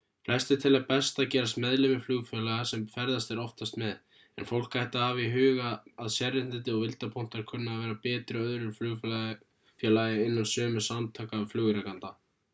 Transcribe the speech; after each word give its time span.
flestir 0.27 0.57
telja 0.61 0.79
best 0.85 1.19
að 1.23 1.25
gerast 1.33 1.57
meðlimir 1.63 1.99
flugfélaga 2.05 2.61
sem 2.69 2.85
ferðast 2.93 3.33
er 3.35 3.41
oftast 3.43 3.75
með 3.81 4.15
en 4.41 4.47
fólk 4.51 4.77
ætti 4.83 4.99
að 5.01 5.05
hafa 5.05 5.21
í 5.25 5.27
huga 5.35 5.73
að 6.05 6.09
sérréttindi 6.15 6.73
og 6.77 6.81
vildarpunktar 6.85 7.45
kunna 7.51 7.75
að 7.75 7.83
vera 7.83 7.99
betri 8.07 8.41
hjá 8.41 8.49
öðru 8.55 8.71
flugfélagi 8.79 10.25
innan 10.31 10.49
sömu 10.55 10.83
samtaka 10.89 11.43
flugrekenda 11.53 12.13